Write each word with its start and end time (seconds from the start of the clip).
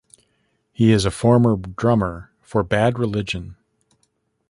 He 0.71 0.91
is 0.91 1.05
a 1.05 1.11
former 1.11 1.55
drummer 1.55 2.31
for 2.41 2.63
Bad 2.63 2.97
Religion. 2.97 3.55